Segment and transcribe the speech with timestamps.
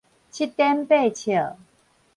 [0.31, 1.57] 七顛八笑